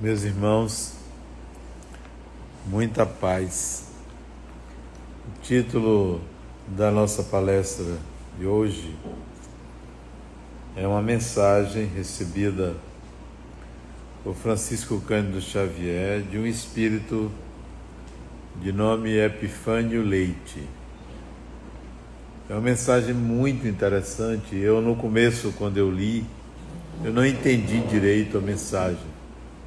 [0.00, 0.92] Meus irmãos,
[2.66, 3.88] muita paz.
[5.26, 6.20] O título
[6.68, 7.98] da nossa palestra
[8.38, 8.94] de hoje
[10.76, 12.76] é uma mensagem recebida
[14.22, 17.28] por Francisco Cândido Xavier de um espírito
[18.62, 20.62] de nome Epifânio Leite.
[22.48, 24.54] É uma mensagem muito interessante.
[24.54, 26.24] Eu, no começo, quando eu li,
[27.02, 29.07] eu não entendi direito a mensagem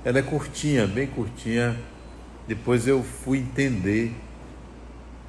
[0.04, 1.78] ela é curtinha, bem curtinha.
[2.48, 4.14] Depois eu fui entender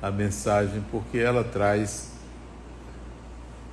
[0.00, 2.10] a mensagem porque ela traz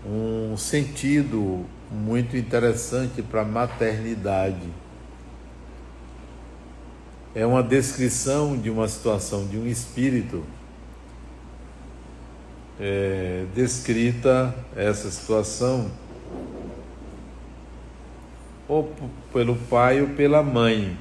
[0.06, 4.68] um sentido muito interessante para a maternidade.
[7.34, 10.44] É uma descrição de uma situação de um espírito
[12.80, 15.92] é, descrita essa situação
[18.70, 18.94] ou
[19.34, 20.96] pelo pai ou pela mãe.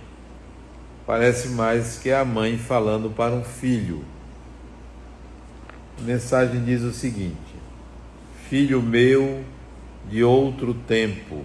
[1.07, 4.03] Parece mais que a mãe falando para um filho.
[5.99, 7.37] A mensagem diz o seguinte:
[8.49, 9.45] Filho meu
[10.09, 11.45] de outro tempo,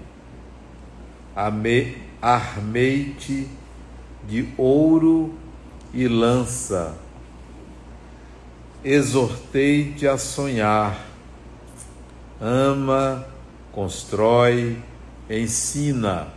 [1.35, 1.97] armei-te
[4.27, 5.33] de ouro
[5.93, 6.97] e lança,
[8.83, 11.05] exortei-te a sonhar,
[12.39, 13.25] ama,
[13.71, 14.77] constrói,
[15.29, 16.27] ensina.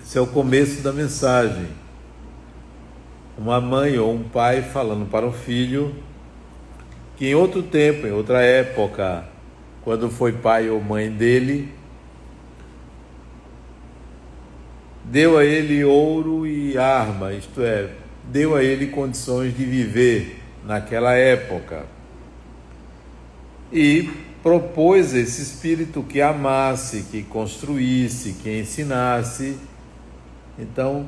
[0.00, 1.68] Esse é o começo da mensagem.
[3.36, 5.94] Uma mãe ou um pai falando para o filho
[7.16, 9.24] que em outro tempo, em outra época,
[9.82, 11.72] quando foi pai ou mãe dele,
[15.04, 17.90] deu a ele ouro e arma, isto é,
[18.24, 21.86] deu a ele condições de viver naquela época.
[23.72, 24.08] E
[24.42, 29.56] propôs esse espírito que amasse, que construísse, que ensinasse.
[30.58, 31.06] Então,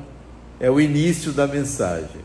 [0.59, 2.21] é o início da mensagem.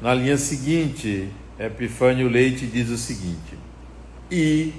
[0.00, 1.28] Na linha seguinte,
[1.58, 3.58] Epifânio Leite diz o seguinte:
[4.30, 4.72] E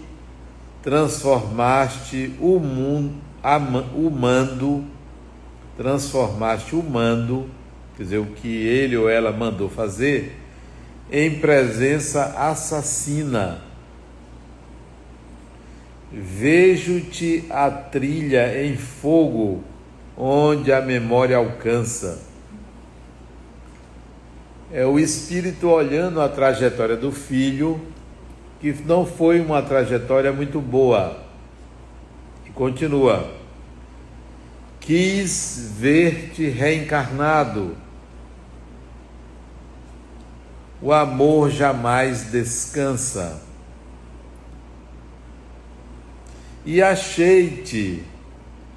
[0.82, 3.16] transformaste o mundo,
[3.96, 4.86] o mando,
[5.76, 7.50] transformaste o mando,
[7.96, 10.40] quer dizer, o que ele ou ela mandou fazer,
[11.12, 13.67] em presença assassina
[16.12, 19.62] Vejo-te a trilha em fogo,
[20.18, 22.22] onde a memória alcança.
[24.72, 27.82] É o espírito olhando a trajetória do filho,
[28.62, 31.22] que não foi uma trajetória muito boa.
[32.46, 33.34] E continua.
[34.80, 37.76] Quis ver-te reencarnado.
[40.82, 43.47] O amor jamais descansa
[46.68, 48.04] e achei-te,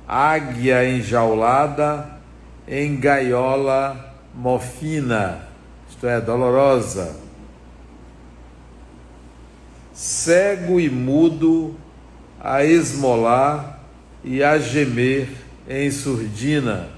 [0.07, 2.21] águia enjaulada
[2.69, 5.49] em gaiola mofina,
[5.89, 7.17] isto é, dolorosa,
[9.93, 11.75] cego e mudo
[12.41, 13.81] a esmolar
[14.23, 15.29] e a gemer
[15.69, 16.91] em surdina.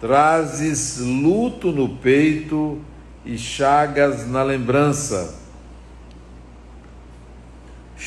[0.00, 2.80] Trazes luto no peito
[3.24, 5.45] e chagas na lembrança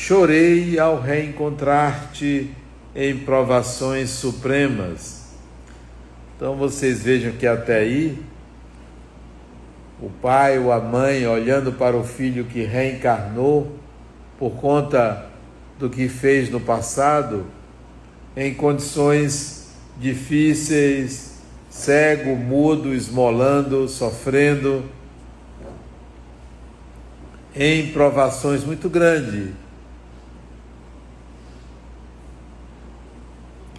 [0.02, 2.50] Chorei ao reencontrar-te
[2.96, 5.26] em provações supremas.
[6.34, 8.18] Então vocês vejam que até aí
[10.00, 13.76] o pai ou a mãe olhando para o filho que reencarnou
[14.38, 15.26] por conta
[15.78, 17.44] do que fez no passado,
[18.34, 19.68] em condições
[19.98, 24.82] difíceis, cego, mudo, esmolando, sofrendo,
[27.54, 29.59] em provações muito grandes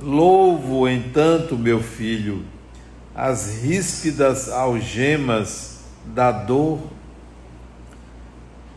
[0.02, 2.44] Louvo, entanto, meu filho,
[3.14, 6.80] as ríspidas algemas da dor,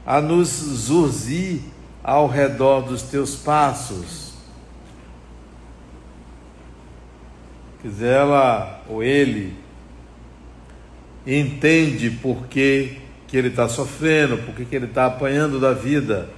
[0.04, 1.62] a nos zurzir
[2.02, 4.34] ao redor dos teus passos.
[7.80, 9.56] Quiser ela ou ele
[11.26, 16.28] entende por que, que ele está sofrendo, por que, que ele está apanhando da vida.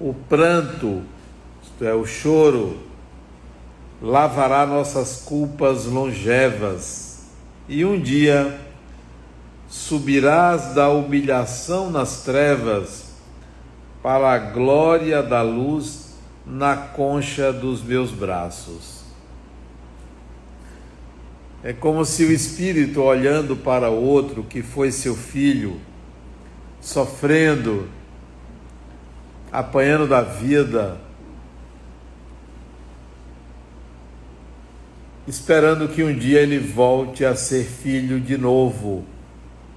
[0.00, 1.02] O pranto,
[1.76, 2.78] isto é, o choro,
[4.00, 7.26] lavará nossas culpas longevas,
[7.68, 8.58] e um dia
[9.68, 13.10] subirás da humilhação nas trevas
[14.02, 16.14] para a glória da luz
[16.46, 19.04] na concha dos meus braços.
[21.62, 25.78] É como se o espírito olhando para o outro que foi seu filho,
[26.80, 27.86] sofrendo,
[29.52, 31.04] apanhando da vida,
[35.26, 39.04] esperando que um dia ele volte a ser filho de novo,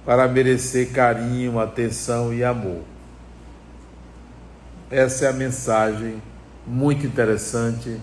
[0.04, 2.82] para merecer carinho, atenção e amor.
[4.90, 6.22] Essa é a mensagem
[6.66, 8.00] muito interessante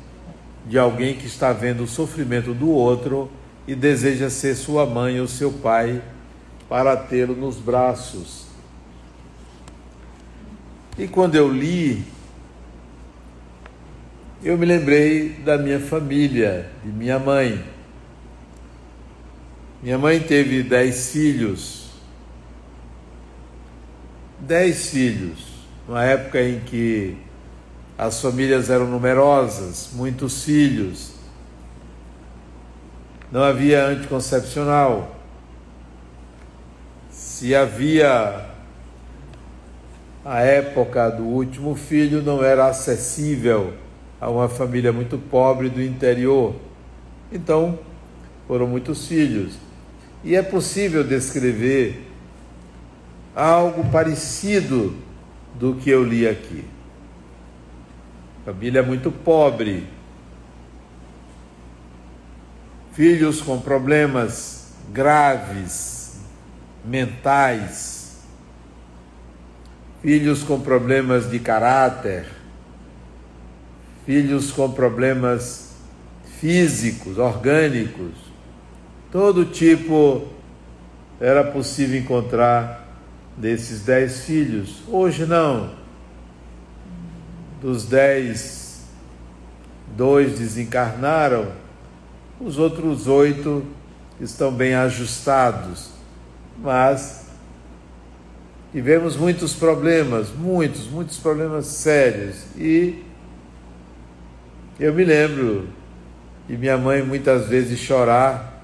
[0.66, 3.32] de alguém que está vendo o sofrimento do outro
[3.68, 6.02] e deseja ser sua mãe ou seu pai
[6.70, 8.46] para tê-lo nos braços.
[10.98, 12.04] E quando eu li,
[14.44, 17.64] eu me lembrei da minha família, de minha mãe.
[19.82, 21.88] Minha mãe teve dez filhos.
[24.40, 25.40] Dez filhos,
[25.88, 27.18] numa época em que
[27.98, 31.14] as famílias eram numerosas, muitos filhos.
[33.32, 35.16] Não havia anticoncepcional.
[37.10, 38.46] Se havia
[40.24, 43.74] a época do último filho, não era acessível
[44.20, 46.56] a uma família muito pobre do interior.
[47.32, 47.80] Então,
[48.48, 49.54] foram muitos filhos.
[50.24, 52.08] E é possível descrever
[53.36, 54.96] algo parecido
[55.54, 56.66] do que eu li aqui.
[58.46, 59.88] Família muito pobre.
[62.94, 66.20] Filhos com problemas graves,
[66.84, 68.22] mentais.
[70.02, 72.37] Filhos com problemas de caráter.
[74.08, 75.74] Filhos com problemas
[76.40, 78.14] físicos, orgânicos.
[79.12, 80.26] Todo tipo
[81.20, 82.88] era possível encontrar
[83.36, 84.82] desses dez filhos.
[84.88, 85.72] Hoje não
[87.62, 88.84] dos dez,
[89.96, 91.52] dois desencarnaram,
[92.40, 93.66] os outros oito
[94.22, 95.90] estão bem ajustados,
[96.58, 97.26] mas
[98.72, 102.38] tivemos muitos problemas, muitos, muitos problemas sérios.
[102.56, 103.04] E
[104.80, 105.68] eu me lembro
[106.48, 108.62] de minha mãe muitas vezes chorar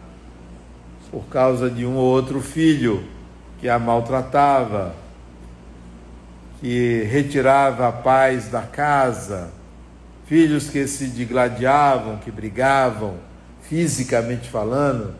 [1.10, 3.04] por causa de um ou outro filho
[3.60, 4.96] que a maltratava
[6.64, 9.52] que retirava a paz da casa,
[10.26, 13.16] filhos que se digladiavam, que brigavam,
[13.62, 15.14] fisicamente falando.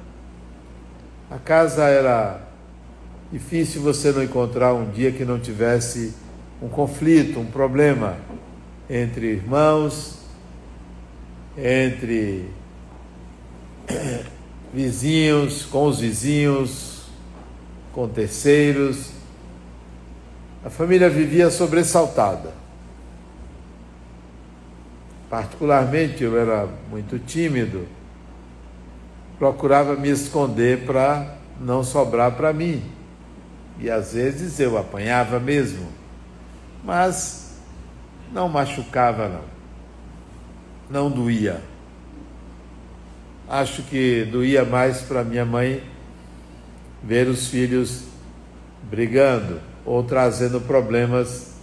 [1.30, 2.40] A casa era
[3.30, 6.14] difícil você não encontrar um dia que não tivesse
[6.62, 8.16] um conflito, um problema
[8.90, 10.23] entre irmãos,
[11.58, 12.50] entre
[14.74, 17.04] vizinhos, com os vizinhos,
[17.92, 19.12] com terceiros.
[20.66, 22.54] A família vivia sobressaltada.
[25.30, 27.88] Particularmente, eu era muito tímido,
[29.40, 32.84] procurava me esconder para não sobrar para mim.
[33.80, 35.88] E às vezes eu apanhava mesmo,
[36.84, 37.58] mas
[38.32, 39.53] não machucava, não.
[40.94, 41.60] Não doía.
[43.50, 45.82] Acho que doía mais para minha mãe
[47.02, 48.04] ver os filhos
[48.84, 51.56] brigando ou trazendo problemas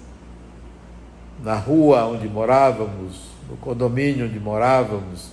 [1.44, 5.30] na rua onde morávamos, no condomínio onde morávamos.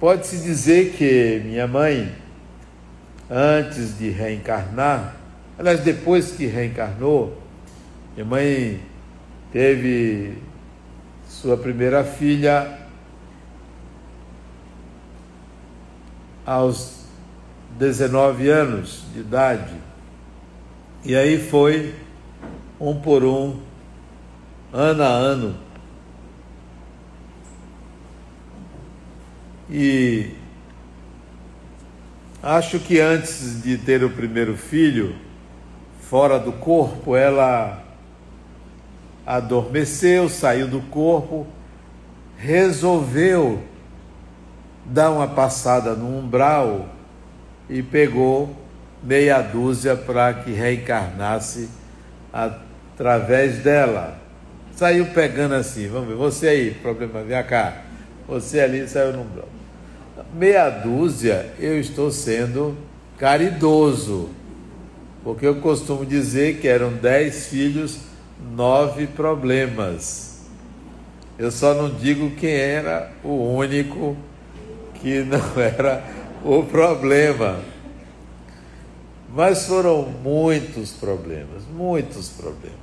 [0.00, 2.14] Pode-se dizer que minha mãe,
[3.30, 5.16] antes de reencarnar,
[5.58, 7.42] aliás, depois que reencarnou,
[8.14, 8.80] minha mãe
[9.52, 10.38] teve
[11.34, 12.78] sua primeira filha
[16.46, 17.04] aos
[17.78, 19.74] 19 anos de idade.
[21.04, 21.94] E aí foi
[22.80, 23.60] um por um,
[24.72, 25.56] ano a ano.
[29.68, 30.30] E
[32.42, 35.14] acho que antes de ter o primeiro filho,
[36.00, 37.83] fora do corpo, ela
[39.26, 41.46] adormeceu, saiu do corpo,
[42.36, 43.62] resolveu
[44.84, 46.88] dar uma passada no umbral
[47.68, 48.54] e pegou
[49.02, 51.68] meia dúzia para que reencarnasse
[52.32, 54.18] através dela.
[54.74, 57.82] Saiu pegando assim, vamos ver, você aí, problema, vem cá,
[58.26, 59.48] você ali saiu num bloco.
[60.34, 62.76] Meia dúzia, eu estou sendo
[63.16, 64.30] caridoso,
[65.22, 68.00] porque eu costumo dizer que eram dez filhos,
[68.52, 70.42] nove problemas.
[71.38, 74.16] Eu só não digo quem era o único
[74.94, 76.04] que não era
[76.44, 77.58] o problema.
[79.34, 82.74] Mas foram muitos problemas, muitos problemas.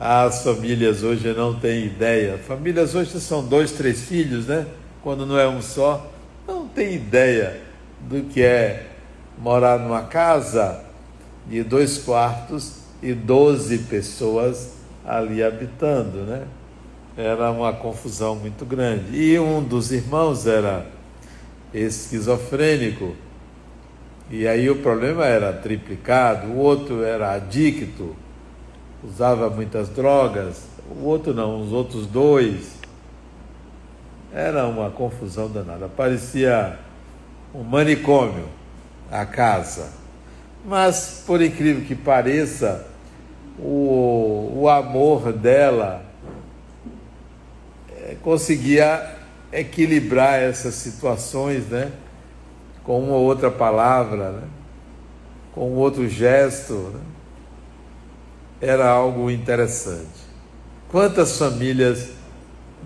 [0.00, 2.38] As famílias hoje não têm ideia.
[2.38, 4.66] Famílias hoje são dois, três filhos, né?
[5.02, 6.10] Quando não é um só,
[6.46, 7.62] não tem ideia
[8.00, 8.88] do que é
[9.38, 10.84] morar numa casa
[11.46, 14.72] de dois quartos e doze pessoas
[15.04, 16.46] ali habitando, né?
[17.16, 19.16] era uma confusão muito grande.
[19.16, 20.84] E um dos irmãos era
[21.72, 23.14] esquizofrênico,
[24.28, 28.16] e aí o problema era triplicado, o outro era adicto,
[29.04, 32.74] usava muitas drogas, o outro não, os outros dois.
[34.32, 35.88] Era uma confusão danada.
[35.88, 36.78] Parecia
[37.54, 38.46] um manicômio
[39.10, 39.90] a casa.
[40.64, 42.86] Mas, por incrível que pareça,
[43.58, 46.04] o, o amor dela
[47.90, 49.16] é, conseguia
[49.52, 51.92] equilibrar essas situações, né?
[52.84, 54.42] Com uma outra palavra, né?
[55.52, 56.74] com outro gesto.
[56.74, 57.00] Né?
[58.60, 60.26] Era algo interessante.
[60.88, 62.10] Quantas famílias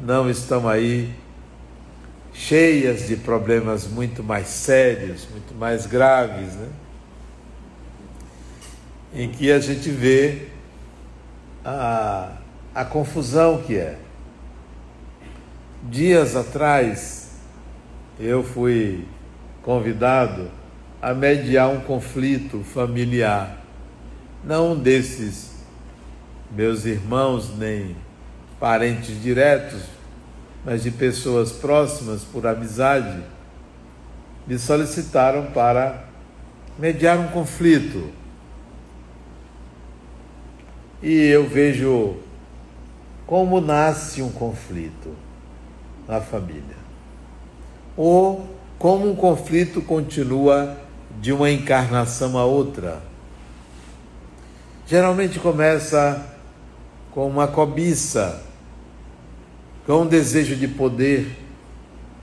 [0.03, 1.13] não estão aí
[2.33, 6.69] cheias de problemas muito mais sérios, muito mais graves, né?
[9.13, 10.50] em que a gente vê
[11.65, 12.33] a,
[12.75, 13.99] a confusão que é.
[15.89, 17.31] Dias atrás,
[18.19, 19.07] eu fui
[19.63, 20.51] convidado
[21.01, 23.59] a mediar um conflito familiar.
[24.45, 25.51] Não desses
[26.51, 27.97] meus irmãos, nem
[28.59, 29.83] parentes diretos,
[30.65, 33.23] mas de pessoas próximas por amizade,
[34.47, 36.05] me solicitaram para
[36.79, 38.11] mediar um conflito.
[41.03, 42.17] E eu vejo
[43.27, 45.15] como nasce um conflito
[46.07, 46.77] na família.
[47.97, 50.77] Ou como um conflito continua
[51.21, 53.01] de uma encarnação a outra.
[54.87, 56.27] Geralmente começa
[57.13, 58.43] com uma cobiça,
[59.87, 61.37] com um desejo de poder,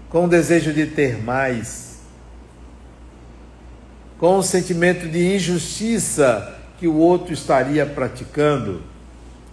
[0.10, 2.00] com um desejo de ter mais,
[4.18, 8.82] com um sentimento de injustiça que o outro estaria praticando.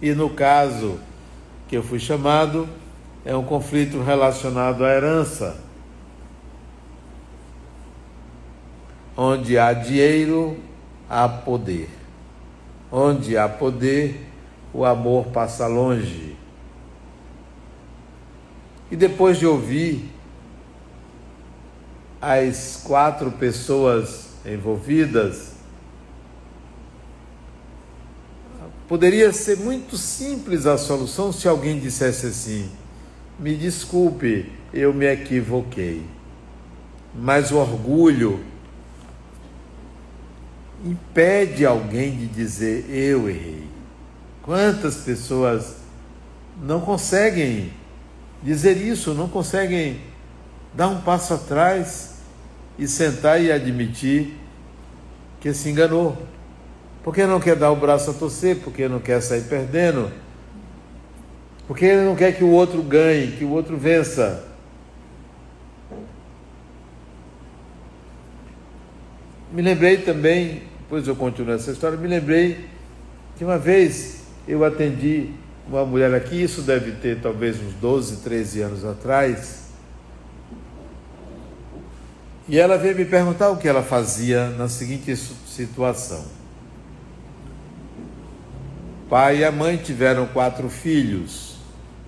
[0.01, 0.99] E no caso
[1.67, 2.69] que eu fui chamado,
[3.23, 5.57] é um conflito relacionado à herança,
[9.17, 10.57] onde há dinheiro,
[11.09, 11.89] há poder.
[12.91, 14.29] Onde há poder,
[14.71, 16.35] o amor passa longe.
[18.91, 20.11] E depois de ouvir
[22.21, 25.54] as quatro pessoas envolvidas,
[28.87, 32.69] Poderia ser muito simples a solução se alguém dissesse assim:
[33.39, 36.03] me desculpe, eu me equivoquei.
[37.13, 38.43] Mas o orgulho
[40.83, 43.63] impede alguém de dizer eu errei.
[44.43, 45.77] Quantas pessoas
[46.61, 47.71] não conseguem
[48.43, 50.01] dizer isso, não conseguem
[50.73, 52.15] dar um passo atrás
[52.77, 54.37] e sentar e admitir
[55.39, 56.15] que se enganou.
[57.05, 60.11] Porque não quer dar o braço a torcer, porque não quer sair perdendo,
[61.67, 64.43] porque ele não quer que o outro ganhe, que o outro vença.
[69.51, 72.65] Me lembrei também, depois eu continuo essa história, me lembrei
[73.37, 75.29] que uma vez eu atendi
[75.67, 79.65] uma mulher aqui, isso deve ter talvez uns 12, 13 anos atrás,
[82.49, 86.34] e ela veio me perguntar o que ela fazia na seguinte situação
[89.09, 91.57] pai e a mãe tiveram quatro filhos.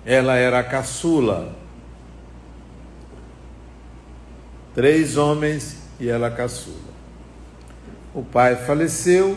[0.04, 1.54] Ela era a caçula.
[4.74, 6.76] Três homens e ela a caçula.
[8.14, 9.36] O pai faleceu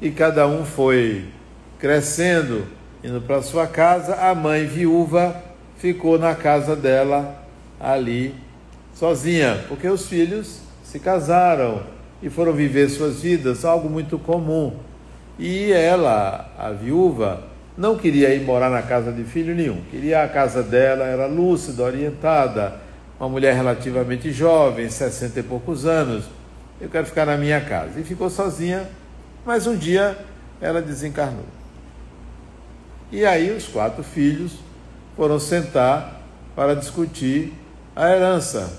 [0.00, 1.28] e cada um foi
[1.78, 2.66] crescendo,
[3.02, 4.14] indo para sua casa.
[4.16, 5.42] A mãe viúva
[5.78, 7.42] ficou na casa dela
[7.80, 8.34] ali
[8.94, 11.82] sozinha, porque os filhos se casaram
[12.22, 14.76] e foram viver suas vidas, algo muito comum
[15.42, 17.42] e ela, a viúva,
[17.76, 19.82] não queria ir morar na casa de filho nenhum.
[19.90, 22.74] Queria a casa dela, era lúcida, orientada,
[23.18, 26.26] uma mulher relativamente jovem, 60 e poucos anos.
[26.80, 27.98] Eu quero ficar na minha casa.
[27.98, 28.88] E ficou sozinha,
[29.44, 30.16] mas um dia
[30.60, 31.46] ela desencarnou.
[33.10, 34.60] E aí os quatro filhos
[35.16, 36.20] foram sentar
[36.54, 37.52] para discutir
[37.96, 38.78] a herança.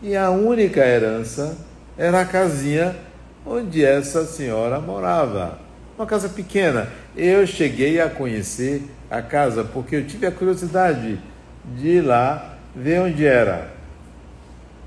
[0.00, 1.58] E a única herança
[1.98, 2.96] era a casinha
[3.46, 5.58] onde essa senhora morava.
[5.96, 6.88] Uma casa pequena.
[7.16, 11.18] Eu cheguei a conhecer a casa porque eu tive a curiosidade
[11.76, 13.70] de ir lá ver onde era.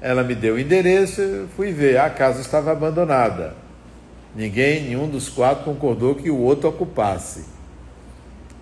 [0.02, 1.98] Ela me deu o endereço, fui ver.
[1.98, 3.56] A casa estava abandonada.
[4.36, 7.46] Ninguém, nenhum dos quatro concordou que o outro ocupasse.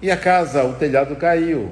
[0.01, 1.71] E a casa, o telhado caiu.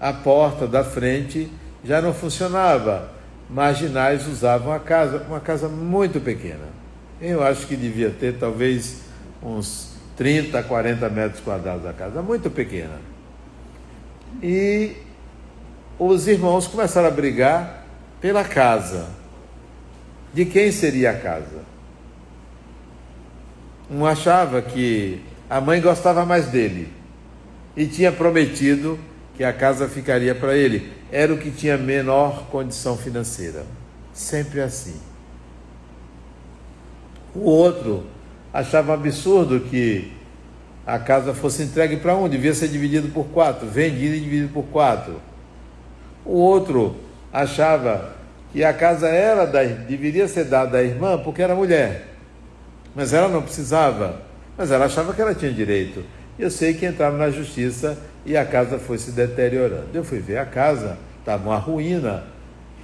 [0.00, 1.48] A porta da frente
[1.84, 3.10] já não funcionava
[3.52, 6.72] marginais usavam a casa, uma casa muito pequena.
[7.20, 9.02] Eu acho que devia ter talvez
[9.42, 12.98] uns 30, 40 metros quadrados a casa, muito pequena.
[14.42, 14.96] E
[15.98, 17.84] os irmãos começaram a brigar
[18.20, 19.08] pela casa.
[20.32, 21.62] De quem seria a casa?
[23.90, 26.90] Um achava que a mãe gostava mais dele
[27.76, 28.98] e tinha prometido
[29.36, 31.01] que a casa ficaria para ele.
[31.12, 33.66] Era o que tinha menor condição financeira.
[34.14, 34.98] Sempre assim.
[37.34, 38.04] O outro
[38.52, 40.10] achava absurdo que
[40.86, 44.64] a casa fosse entregue para um, devia ser dividido por quatro, vendido e dividido por
[44.64, 45.20] quatro.
[46.24, 46.96] O outro
[47.32, 48.16] achava
[48.52, 52.08] que a casa era da, deveria ser dada à irmã porque era mulher,
[52.94, 54.22] mas ela não precisava,
[54.56, 56.04] mas ela achava que ela tinha direito.
[56.38, 59.88] Eu sei que entraram na justiça e a casa foi se deteriorando.
[59.92, 62.24] Eu fui ver a casa, estava uma ruína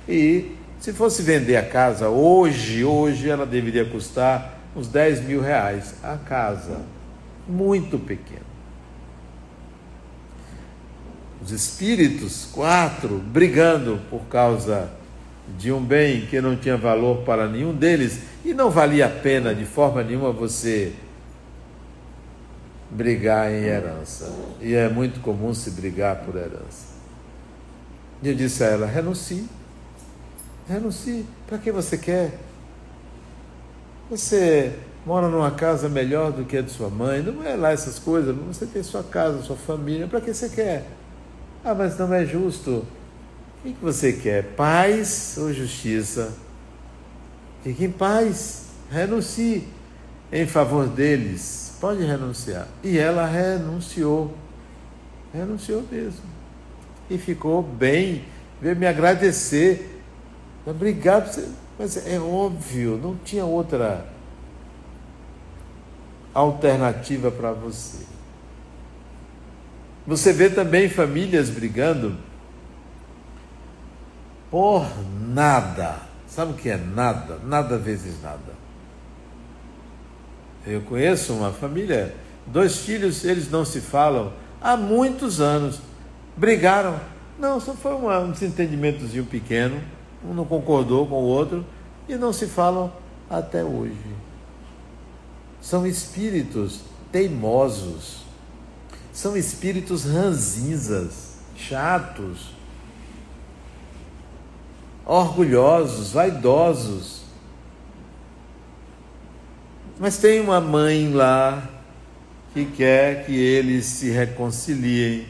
[0.09, 5.95] e se fosse vender a casa hoje, hoje ela deveria custar uns 10 mil reais
[6.03, 6.81] a casa.
[7.49, 8.49] Muito pequena.
[11.43, 14.91] Os espíritos, quatro, brigando por causa
[15.57, 19.55] de um bem que não tinha valor para nenhum deles e não valia a pena
[19.55, 20.93] de forma nenhuma você
[22.91, 24.33] brigar em herança.
[24.61, 26.89] E é muito comum se brigar por herança.
[28.23, 29.49] E eu disse a ela: renuncie.
[30.69, 31.25] Renuncie.
[31.47, 32.39] Para que você quer?
[34.11, 34.73] Você
[35.05, 38.37] mora numa casa melhor do que a de sua mãe, não é lá essas coisas,
[38.37, 40.85] você tem sua casa, sua família, para que você quer?
[41.65, 42.87] Ah, mas não é justo.
[43.65, 44.45] O que você quer?
[44.55, 46.33] Paz ou justiça?
[47.63, 49.67] Fique em paz, renuncie
[50.33, 51.68] em favor deles.
[51.81, 52.67] Pode renunciar.
[52.83, 54.35] E ela renunciou.
[55.33, 56.25] Renunciou mesmo.
[57.09, 58.25] E ficou bem.
[58.61, 60.03] Veio me agradecer.
[60.67, 61.31] Obrigado.
[61.79, 64.05] Mas é óbvio, não tinha outra
[66.35, 68.05] alternativa para você.
[70.07, 72.17] Você vê também famílias brigando
[74.51, 74.87] por
[75.21, 75.97] nada.
[76.27, 77.39] Sabe o que é nada?
[77.45, 78.68] Nada vezes nada.
[80.69, 82.15] Eu conheço uma família,
[82.47, 85.81] dois filhos, eles não se falam há muitos anos.
[86.37, 87.01] Brigaram.
[87.39, 89.81] Não, só foi um desentendimentozinho pequeno
[90.25, 91.65] um não concordou com o outro
[92.09, 92.93] e não se falam
[93.29, 93.97] até hoje.
[95.61, 96.81] São espíritos
[97.13, 98.23] teimosos,
[99.13, 102.51] são espíritos ranzinzas, chatos,
[105.05, 107.18] orgulhosos, vaidosos.
[109.99, 111.69] Mas tem uma mãe lá
[112.55, 115.27] que quer que eles se reconciliem.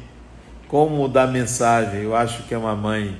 [0.69, 3.17] Como da mensagem, eu acho que é uma mãe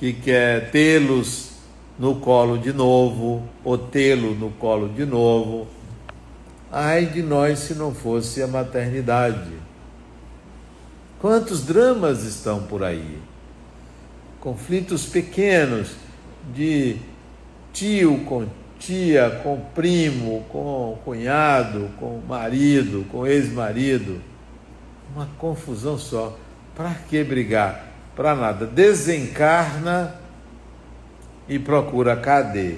[0.00, 1.52] que quer tê-los
[1.96, 5.68] no colo de novo, ou tê-lo no colo de novo.
[6.70, 9.52] Ai de nós se não fosse a maternidade.
[11.20, 13.20] Quantos dramas estão por aí?
[14.40, 15.92] Conflitos pequenos
[16.52, 16.96] de
[17.72, 18.48] tio com
[18.84, 24.20] tia, com primo, com cunhado, com marido, com ex-marido.
[25.14, 26.36] Uma confusão só.
[26.74, 27.92] Para que brigar?
[28.14, 28.66] para nada.
[28.66, 30.14] Desencarna
[31.48, 32.76] e procura cadê?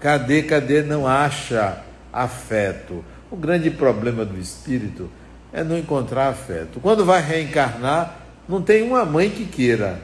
[0.00, 0.82] Cadê, cadê?
[0.82, 1.78] Não acha
[2.12, 3.04] afeto.
[3.30, 5.10] O grande problema do espírito
[5.52, 6.80] é não encontrar afeto.
[6.80, 8.16] Quando vai reencarnar,
[8.48, 10.00] não tem uma mãe que queira.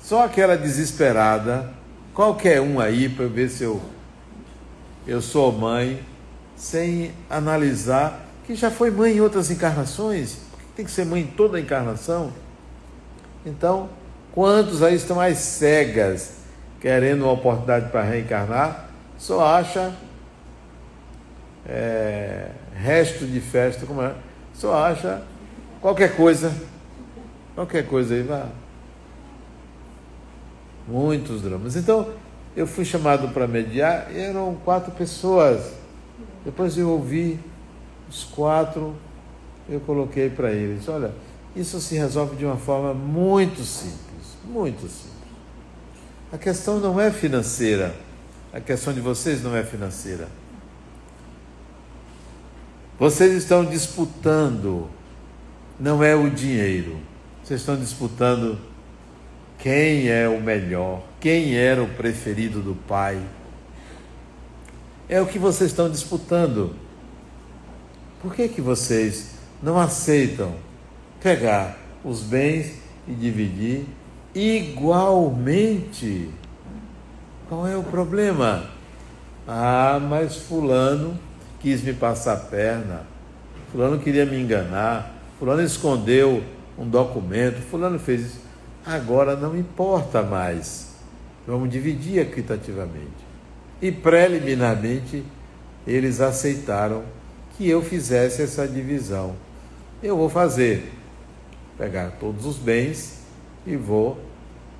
[0.00, 1.70] Só aquela desesperada,
[2.14, 3.80] qualquer um aí para ver se eu
[5.08, 6.04] eu sou mãe,
[6.54, 10.36] sem analisar que já foi mãe em outras encarnações.
[10.76, 12.30] Tem que ser mãe em toda a encarnação.
[13.44, 13.88] Então,
[14.32, 16.40] quantos aí estão mais cegas,
[16.78, 19.94] querendo uma oportunidade para reencarnar, só acha
[21.66, 24.14] é, resto de festa, como é?
[24.52, 25.22] Só acha
[25.80, 26.52] qualquer coisa,
[27.54, 28.46] qualquer coisa aí, vá.
[30.86, 31.76] Muitos dramas.
[31.76, 32.08] Então,
[32.58, 35.74] eu fui chamado para mediar e eram quatro pessoas.
[36.44, 37.38] Depois eu ouvi
[38.10, 38.96] os quatro,
[39.68, 41.12] eu coloquei para eles: olha
[41.54, 45.18] isso se resolve de uma forma muito simples, muito simples.
[46.32, 47.94] A questão não é financeira,
[48.52, 50.28] a questão de vocês não é financeira.
[52.98, 54.88] Vocês estão disputando,
[55.78, 56.98] não é o dinheiro,
[57.42, 58.58] vocês estão disputando
[59.58, 63.20] quem é o melhor, quem era o preferido do pai.
[65.08, 66.74] É o que vocês estão disputando.
[68.20, 70.54] Por que, que vocês não aceitam
[71.20, 72.74] pegar os bens
[73.06, 73.86] e dividir
[74.34, 76.30] igualmente.
[77.48, 78.70] Qual é o problema?
[79.46, 81.18] Ah, mas Fulano
[81.60, 83.02] quis me passar a perna.
[83.72, 86.42] Fulano queria me enganar, Fulano escondeu
[86.78, 88.40] um documento, Fulano fez isso.
[88.84, 90.87] Agora não importa mais.
[91.48, 93.26] Vamos dividir equitativamente.
[93.80, 95.24] E preliminarmente
[95.86, 97.02] eles aceitaram
[97.56, 99.34] que eu fizesse essa divisão.
[100.02, 100.92] Eu vou fazer,
[101.78, 103.20] pegar todos os bens
[103.66, 104.20] e vou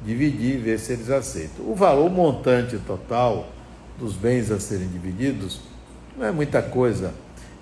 [0.04, 1.64] dividir e ver se eles aceitam.
[1.66, 3.48] O valor montante total
[3.98, 5.62] dos bens a serem divididos
[6.18, 7.14] não é muita coisa,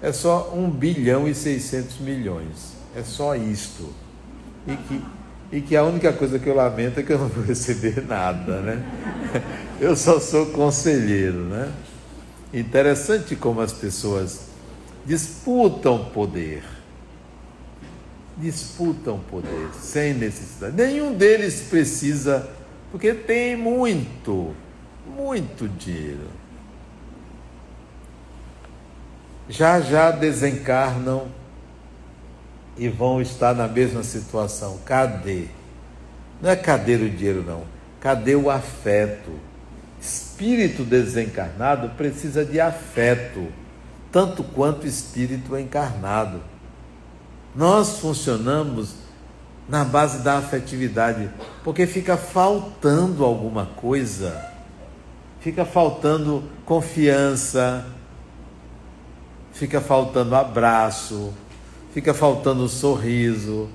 [0.03, 2.75] é só 1 bilhão e 600 milhões.
[2.97, 3.89] É só isto.
[4.67, 5.01] E que,
[5.51, 8.61] e que a única coisa que eu lamento é que eu não vou receber nada,
[8.61, 8.83] né?
[9.79, 11.71] Eu só sou conselheiro, né?
[12.53, 14.47] Interessante como as pessoas
[15.05, 16.65] disputam poder.
[18.39, 20.75] Disputam poder sem necessidade.
[20.75, 22.49] Nenhum deles precisa,
[22.91, 24.55] porque tem muito,
[25.07, 26.29] muito dinheiro.
[29.49, 31.29] Já já desencarnam
[32.77, 34.79] e vão estar na mesma situação.
[34.85, 35.47] Cadê?
[36.41, 37.65] Não é cadê o dinheiro, não.
[38.01, 39.33] Cadê o afeto?
[40.01, 43.49] Espírito desencarnado precisa de afeto,
[44.13, 46.43] tanto quanto espírito encarnado.
[47.55, 48.95] Nós funcionamos
[49.69, 51.29] na base da afetividade,
[51.65, 54.53] porque fica faltando alguma coisa,
[55.41, 57.85] fica faltando confiança,
[59.53, 61.33] fica faltando abraço,
[61.97, 63.71] fica faltando sorriso.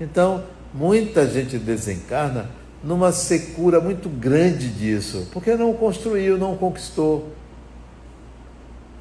[0.00, 2.50] Então, muita gente desencarna
[2.82, 7.32] numa secura muito grande disso, porque não construiu, não conquistou.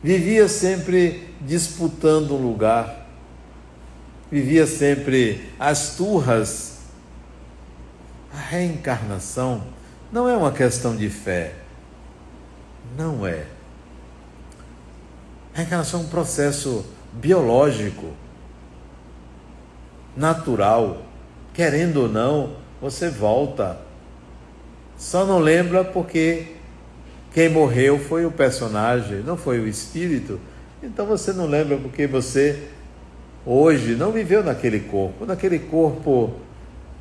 [0.04, 3.08] Vivia sempre disputando um lugar,
[4.30, 6.82] vivia sempre as turras.
[8.32, 9.64] A reencarnação
[10.12, 11.56] não é uma questão de fé,
[12.96, 13.48] não é.
[15.56, 18.08] A reencarnação é um processo biológico,
[20.16, 21.04] natural,
[21.54, 23.78] querendo ou não, você volta.
[24.98, 26.48] Só não lembra porque
[27.34, 30.40] quem morreu foi o personagem, não foi o espírito.
[30.82, 32.68] Então você não lembra porque você
[33.46, 35.26] hoje não viveu naquele corpo.
[35.26, 36.34] Naquele corpo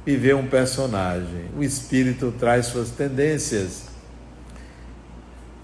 [0.05, 1.47] viveu um personagem.
[1.57, 3.85] O espírito traz suas tendências.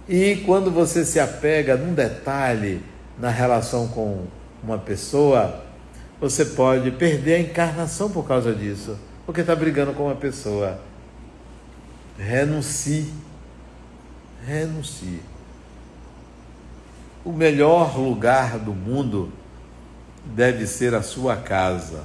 [0.08, 2.82] E quando você se apega num detalhe
[3.18, 4.24] na relação com
[4.62, 5.64] uma pessoa,
[6.20, 8.96] você pode perder a encarnação por causa disso
[9.28, 10.80] porque está brigando com uma pessoa.
[12.16, 13.12] Renuncie.
[14.46, 15.20] Renuncie.
[17.22, 19.30] O melhor lugar do mundo
[20.24, 22.04] deve ser a sua casa.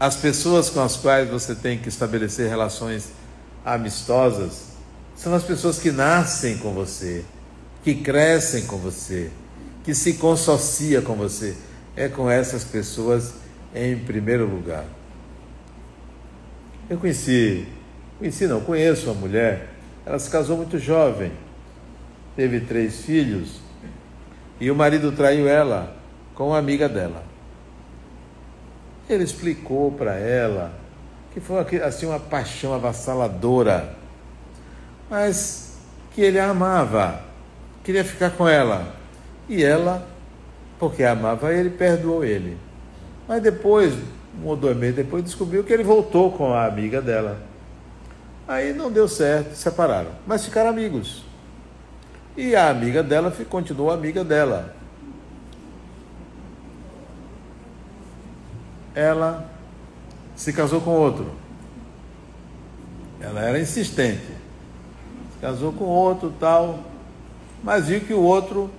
[0.00, 3.12] As pessoas com as quais você tem que estabelecer relações
[3.62, 4.68] amistosas
[5.14, 7.26] são as pessoas que nascem com você,
[7.86, 9.30] que crescem com você,
[9.84, 11.56] que se consociam com você.
[11.94, 13.34] É com essas pessoas
[13.72, 14.84] em primeiro lugar.
[16.90, 17.64] Eu conheci,
[18.18, 19.68] conheci não, conheço uma mulher,
[20.04, 21.30] ela se casou muito jovem,
[22.34, 23.60] teve três filhos
[24.58, 25.96] e o marido traiu ela
[26.34, 27.22] com uma amiga dela.
[29.08, 30.74] Ele explicou para ela
[31.32, 33.96] que foi assim uma paixão avassaladora,
[35.08, 35.76] mas
[36.10, 37.25] que ele a amava,
[37.86, 38.92] queria ficar com ela.
[39.48, 40.04] E ela,
[40.76, 42.58] porque amava ele, perdoou ele.
[43.28, 43.94] Mas depois,
[44.42, 47.40] um ou dois meses depois, descobriu que ele voltou com a amiga dela.
[48.48, 50.10] Aí não deu certo, separaram.
[50.26, 51.22] Mas ficaram amigos.
[52.36, 54.74] E a amiga dela continuou amiga dela.
[58.96, 59.48] Ela
[60.34, 61.32] se casou com outro.
[63.20, 64.26] Ela era insistente.
[65.32, 66.80] Se casou com outro tal,
[67.66, 68.70] mas viu que o outro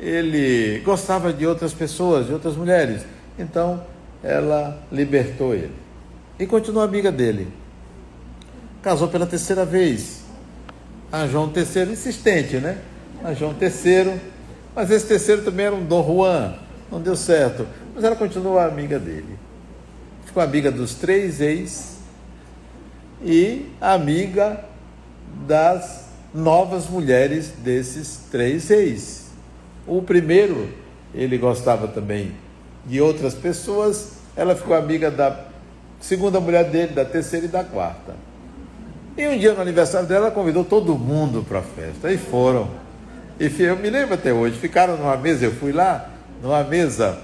[0.00, 3.02] ele gostava de outras pessoas, de outras mulheres.
[3.38, 3.84] Então
[4.22, 5.74] ela libertou ele.
[6.38, 7.52] E continuou amiga dele.
[8.80, 10.22] Casou pela terceira vez.
[11.12, 12.78] A João III, insistente, né?
[13.22, 14.18] A João III.
[14.74, 16.54] Mas esse terceiro também era um Dom Juan.
[16.90, 17.66] Não deu certo.
[17.94, 19.38] Mas ela continuou amiga dele.
[20.24, 21.98] Ficou amiga dos três ex
[23.22, 24.64] e amiga
[25.46, 26.01] das
[26.34, 29.26] novas mulheres desses três ex.
[29.86, 30.68] O primeiro,
[31.14, 32.32] ele gostava também
[32.86, 35.46] de outras pessoas, ela ficou amiga da
[36.00, 38.14] segunda mulher dele, da terceira e da quarta.
[39.16, 42.10] E um dia no aniversário dela, ela convidou todo mundo para a festa.
[42.10, 42.70] E foram.
[43.38, 46.10] E eu me lembro até hoje, ficaram numa mesa, eu fui lá,
[46.42, 47.18] numa mesa,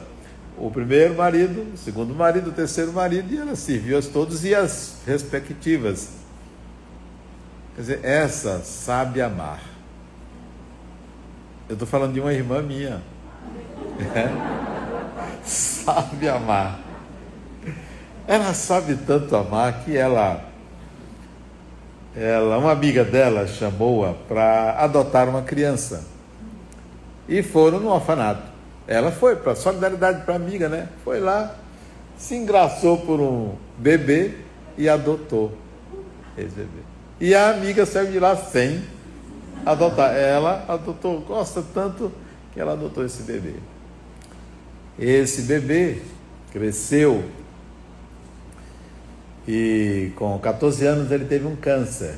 [0.57, 4.55] o primeiro marido, o segundo marido, o terceiro marido, e ela serviu a todos e
[4.55, 6.09] as respectivas.
[7.79, 9.61] Quer dizer, essa sabe amar.
[11.69, 13.01] Eu estou falando de uma irmã minha.
[14.17, 15.45] É.
[15.47, 16.81] Sabe amar.
[18.27, 20.45] Ela sabe tanto amar que ela,
[22.17, 26.05] ela uma amiga dela chamou-a para adotar uma criança.
[27.29, 28.43] E foram no orfanato.
[28.89, 30.89] Ela foi para solidariedade para amiga, né?
[31.05, 31.55] Foi lá,
[32.17, 34.35] se engraçou por um bebê
[34.77, 35.57] e adotou
[36.37, 36.98] esse bebê.
[37.21, 38.83] E a amiga saiu de lá sem
[39.67, 40.15] adotar.
[40.15, 42.13] Ela adotou, gosta tanto
[42.53, 43.55] que ela adotou esse bebê.
[44.99, 46.01] Esse bebê
[46.53, 47.25] cresceu
[49.47, 52.17] e com 14 anos ele teve um câncer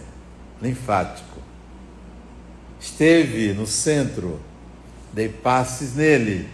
[0.61, 1.41] linfático.
[2.81, 4.41] Esteve no centro,
[5.13, 6.49] dei passes nele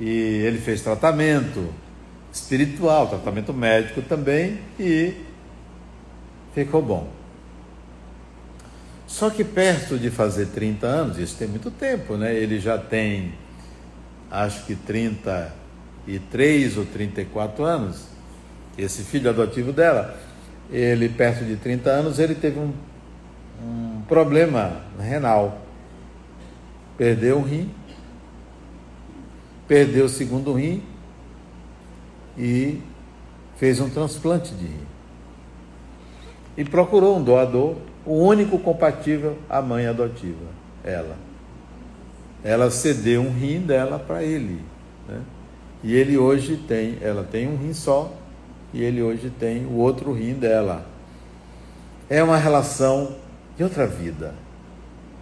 [0.00, 1.68] e ele fez tratamento
[2.32, 5.14] espiritual, tratamento médico também e
[6.54, 7.17] ficou bom.
[9.08, 12.34] Só que perto de fazer 30 anos, isso tem muito tempo, né?
[12.34, 13.32] Ele já tem,
[14.30, 18.04] acho que 33 ou 34 anos.
[18.76, 20.14] Esse filho adotivo dela,
[20.70, 22.70] ele perto de 30 anos, ele teve um,
[23.64, 25.58] um problema renal.
[26.98, 27.70] Perdeu o rim,
[29.66, 30.82] perdeu o segundo rim
[32.36, 32.78] e
[33.56, 34.86] fez um transplante de rim.
[36.58, 40.46] E procurou um doador o único compatível a mãe adotiva,
[40.82, 41.14] ela.
[42.42, 44.62] Ela cedeu um rim dela para ele.
[45.06, 45.20] Né?
[45.84, 48.10] E ele hoje tem, ela tem um rim só,
[48.72, 50.86] e ele hoje tem o outro rim dela.
[52.08, 53.16] É uma relação
[53.58, 54.34] de outra vida.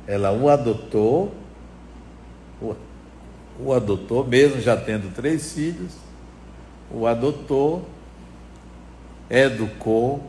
[0.06, 1.34] Ela o adotou,
[2.62, 2.76] o,
[3.58, 5.90] o adotou, mesmo já tendo três filhos,
[6.88, 7.84] o adotou,
[9.28, 10.22] educou.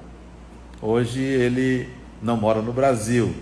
[0.81, 3.33] Hoje ele não mora no Brasil.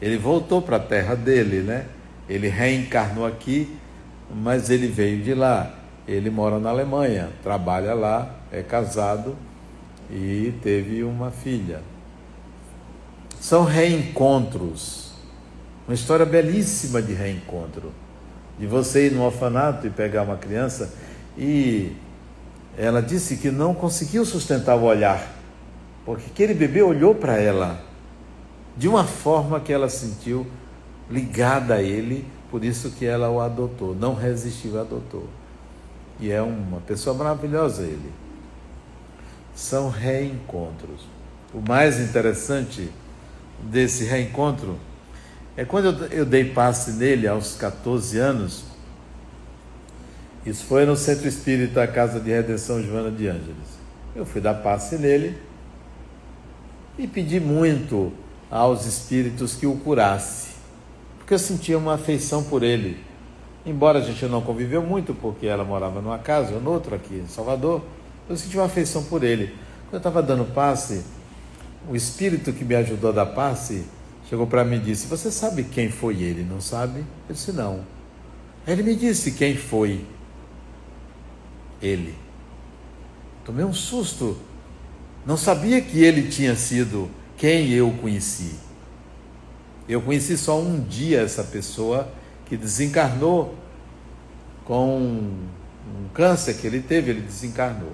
[0.00, 1.86] Ele voltou para a terra dele, né?
[2.28, 3.76] Ele reencarnou aqui,
[4.34, 5.74] mas ele veio de lá.
[6.06, 9.36] Ele mora na Alemanha, trabalha lá, é casado
[10.10, 11.80] e teve uma filha.
[13.40, 15.12] São reencontros.
[15.86, 17.92] Uma história belíssima de reencontro.
[18.58, 20.92] De você ir no orfanato e pegar uma criança
[21.36, 21.92] e
[22.76, 25.28] ela disse que não conseguiu sustentar o olhar,
[26.04, 27.83] porque aquele bebê olhou para ela
[28.76, 30.46] de uma forma que ela sentiu
[31.10, 35.28] ligada a ele, por isso que ela o adotou, não resistiu, adotou.
[36.20, 38.12] E é uma pessoa maravilhosa ele.
[39.54, 41.06] São reencontros.
[41.52, 42.90] O mais interessante
[43.62, 44.78] desse reencontro
[45.56, 48.64] é quando eu, dei passe nele aos 14 anos.
[50.44, 53.78] Isso foi no Centro Espírita Casa de Redenção Joana de Ângeles.
[54.14, 55.38] Eu fui dar passe nele
[56.98, 58.12] e pedi muito
[58.50, 60.48] aos espíritos que o curasse,
[61.18, 62.98] porque eu sentia uma afeição por ele.
[63.66, 67.26] Embora a gente não conviveu muito, porque ela morava numa casa, ou noutra aqui em
[67.26, 67.82] Salvador,
[68.28, 69.46] eu sentia uma afeição por ele.
[69.84, 71.02] Quando eu estava dando passe,
[71.88, 73.84] o espírito que me ajudou a dar passe
[74.28, 77.00] chegou para mim e disse: Você sabe quem foi ele, não sabe?
[77.28, 77.80] Eu disse: Não.
[78.66, 80.04] Ele me disse quem foi
[81.82, 82.14] ele.
[83.44, 84.36] Tomei um susto.
[85.26, 88.54] Não sabia que ele tinha sido quem eu conheci.
[89.88, 92.08] Eu conheci só um dia essa pessoa
[92.46, 93.54] que desencarnou
[94.64, 97.92] com um câncer que ele teve, ele desencarnou.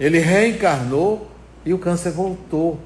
[0.00, 1.30] Ele reencarnou
[1.64, 2.78] e o câncer voltou.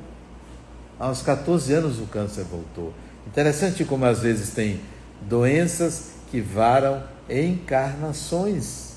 [0.98, 2.92] Aos 14 anos o câncer voltou.
[3.26, 4.80] Interessante como às vezes tem
[5.20, 8.94] doenças que varam encarnações.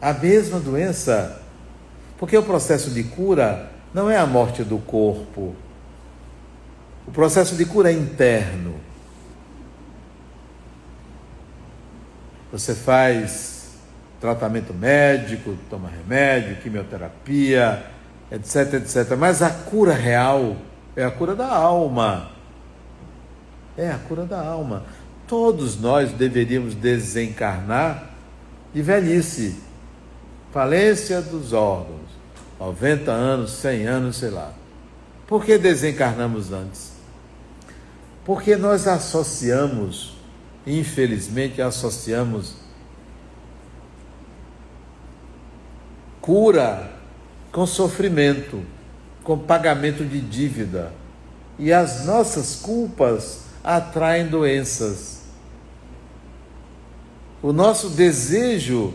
[0.00, 1.40] A mesma doença.
[2.18, 5.54] Porque o processo de cura não é a morte do corpo.
[7.06, 8.74] O processo de cura é interno.
[12.52, 13.78] Você faz
[14.20, 17.84] tratamento médico, toma remédio, quimioterapia,
[18.30, 19.16] etc, etc.
[19.16, 20.56] Mas a cura real
[20.94, 22.30] é a cura da alma.
[23.76, 24.84] É a cura da alma.
[25.26, 28.10] Todos nós deveríamos desencarnar
[28.74, 29.60] de velhice,
[30.52, 31.99] falência dos órgãos
[32.60, 34.52] 90 anos, 100 anos, sei lá.
[35.26, 36.92] Por que desencarnamos antes?
[38.22, 40.18] Porque nós associamos,
[40.66, 42.56] infelizmente, associamos
[46.20, 46.92] cura
[47.50, 48.62] com sofrimento,
[49.24, 50.92] com pagamento de dívida.
[51.58, 55.22] E as nossas culpas atraem doenças.
[57.42, 58.92] O nosso desejo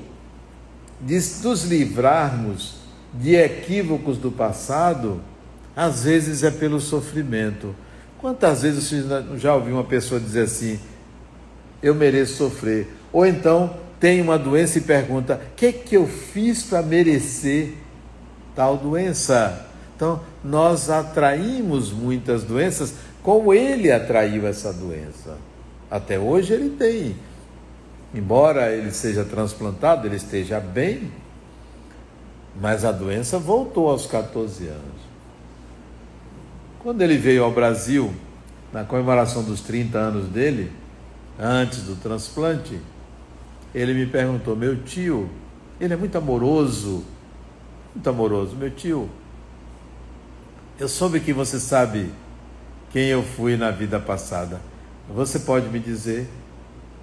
[1.01, 2.85] de nos livrarmos
[3.19, 5.21] de equívocos do passado,
[5.75, 7.75] às vezes é pelo sofrimento.
[8.19, 9.04] Quantas vezes você
[9.38, 10.80] já ouviu uma pessoa dizer assim:
[11.82, 12.88] eu mereço sofrer.
[13.12, 17.73] Ou então tem uma doença e pergunta: o que, é que eu fiz para merecer
[18.56, 19.67] tal doença?
[19.95, 25.38] Então, nós atraímos muitas doenças como ele atraiu essa doença.
[25.89, 27.15] Até hoje ele tem.
[28.13, 31.12] Embora ele seja transplantado, ele esteja bem,
[32.60, 35.06] mas a doença voltou aos 14 anos.
[36.80, 38.13] Quando ele veio ao Brasil,
[38.72, 40.72] na comemoração dos 30 anos dele,
[41.39, 42.80] antes do transplante,
[43.74, 45.30] ele me perguntou: meu tio,
[45.80, 47.04] ele é muito amoroso,
[47.94, 49.10] muito amoroso, meu tio.
[50.78, 52.12] Eu soube que você sabe
[52.91, 54.62] quem eu fui na vida passada.
[55.10, 56.28] Você pode me dizer?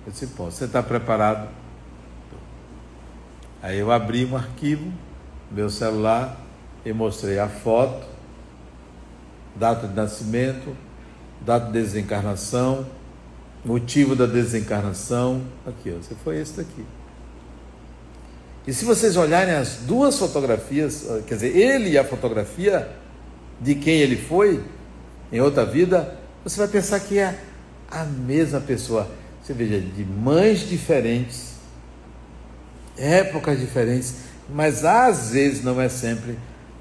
[0.07, 0.59] Eu disse: posso.
[0.59, 1.49] Você está preparado?
[3.62, 4.93] Aí eu abri um arquivo,
[5.53, 6.41] meu celular,
[6.85, 8.07] e mostrei a foto,
[9.55, 10.77] data de nascimento,
[11.45, 12.87] data de desencarnação
[13.65, 15.43] motivo da desencarnação.
[15.67, 16.85] Aqui, ó, você foi esse daqui.
[18.67, 22.88] E se vocês olharem as duas fotografias, quer dizer, ele e a fotografia
[23.61, 24.62] de quem ele foi
[25.33, 27.38] em outra vida, você vai pensar que é
[27.91, 29.09] a mesma pessoa.
[29.43, 31.55] Você veja, de mães diferentes,
[32.97, 34.15] épocas diferentes,
[34.53, 36.38] mas às vezes, não é sempre,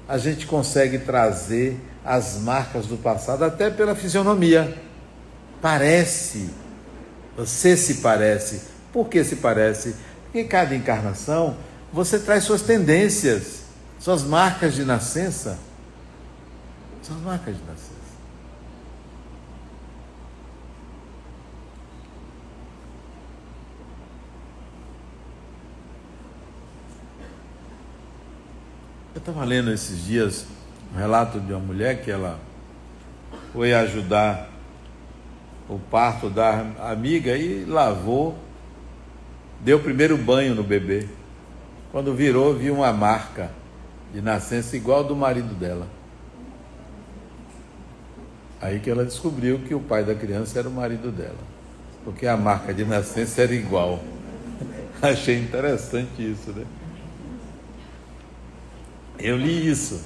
[0.08, 4.76] a gente consegue trazer as marcas do passado, até pela fisionomia.
[5.60, 6.50] Parece
[7.36, 8.62] você se parece.
[8.92, 9.96] Por que se parece?
[10.24, 11.56] Porque cada encarnação
[11.92, 13.62] você traz suas tendências,
[13.98, 15.58] suas marcas de nascença.
[17.02, 17.92] Suas marcas de nascença.
[29.11, 30.44] Eu estava lendo esses dias
[30.92, 32.40] um relato de uma mulher que ela
[33.52, 34.50] foi ajudar
[35.68, 38.36] o parto da amiga e lavou,
[39.60, 41.06] deu o primeiro banho no bebê.
[41.92, 43.52] Quando virou, viu uma marca
[44.12, 45.86] de nascença igual do marido dela.
[48.60, 51.38] Aí que ela descobriu que o pai da criança era o marido dela,
[52.04, 54.00] porque a marca de nascença era igual.
[55.00, 56.64] Achei interessante isso, né?
[59.22, 60.00] Eu li isso.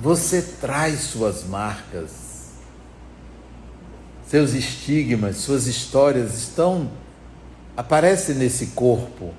[0.00, 2.28] Você traz suas marcas
[4.28, 6.90] seus estigmas, suas histórias estão
[7.74, 9.32] aparecem nesse corpo.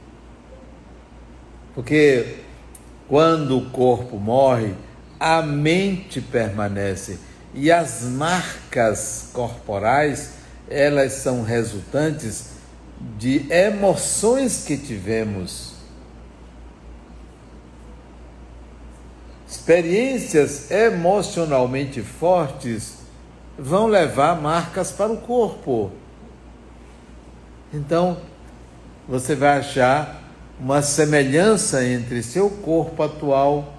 [1.75, 2.37] Porque
[3.07, 4.73] quando o corpo morre,
[5.19, 7.19] a mente permanece
[7.53, 10.31] e as marcas corporais,
[10.67, 12.51] elas são resultantes
[13.17, 15.73] de emoções que tivemos.
[19.69, 23.01] Experiências emocionalmente fortes
[23.55, 25.91] vão levar marcas para o corpo.
[27.71, 28.17] Então,
[29.07, 30.23] você vai achar
[30.59, 33.75] uma semelhança entre seu corpo atual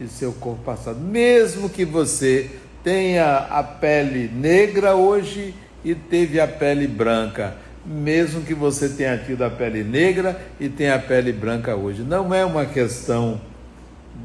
[0.00, 0.98] e seu corpo passado.
[1.00, 2.50] Mesmo que você
[2.82, 9.44] tenha a pele negra hoje e teve a pele branca, mesmo que você tenha tido
[9.44, 12.00] a pele negra e tenha a pele branca hoje.
[12.00, 13.38] Não é uma questão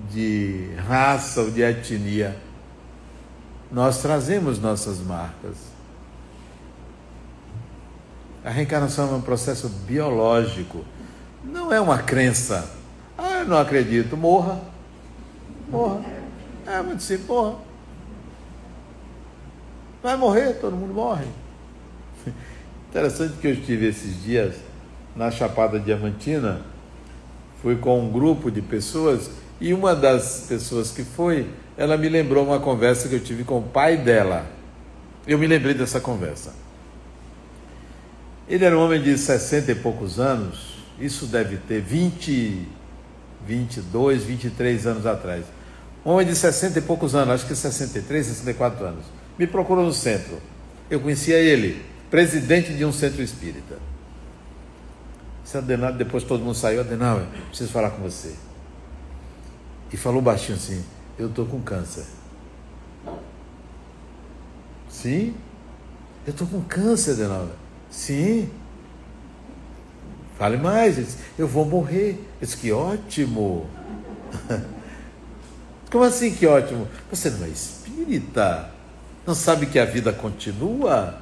[0.10, 2.38] de raça ou de etnia
[3.72, 5.56] nós trazemos nossas marcas.
[8.44, 10.84] A reencarnação é um processo biológico,
[11.44, 12.70] não é uma crença.
[13.18, 14.60] Ah, eu não acredito, morra.
[15.70, 16.02] Morra.
[16.68, 17.56] É muito simples, morra.
[20.04, 21.26] Vai morrer, todo mundo morre.
[22.90, 24.56] Interessante que eu estive esses dias
[25.16, 26.62] na Chapada Diamantina,
[27.62, 29.30] fui com um grupo de pessoas
[29.62, 31.48] e uma das pessoas que foi
[31.78, 34.46] ela me lembrou uma conversa que eu tive com o pai dela.
[35.26, 36.54] Eu me lembrei dessa conversa.
[38.48, 42.68] Ele era um homem de 60 e poucos anos, isso deve ter 20,
[43.48, 45.46] 22, 23 anos atrás.
[46.06, 49.06] Um homem de 60 e poucos anos, acho que 63, 64 anos.
[49.38, 50.42] Me procurou no centro.
[50.90, 53.78] Eu conhecia ele, presidente de um centro espírita.
[55.44, 58.36] Disse, Adenauer, depois todo mundo saiu, Adenauer, preciso falar com você.
[59.92, 60.84] E falou baixinho assim,
[61.18, 62.06] eu estou com câncer.
[64.90, 65.36] Sim?
[66.26, 67.54] Eu estou com câncer, Denalda.
[67.90, 68.50] Sim.
[70.38, 71.18] Fale mais.
[71.38, 72.12] Eu vou morrer.
[72.40, 73.68] Eu disse, que ótimo.
[75.92, 76.88] Como assim que ótimo?
[77.10, 78.70] Você não é espírita?
[79.26, 81.22] Não sabe que a vida continua?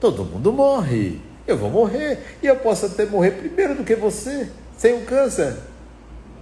[0.00, 1.20] Todo mundo morre.
[1.46, 2.36] Eu vou morrer.
[2.42, 5.56] E eu posso até morrer primeiro do que você, sem o um câncer.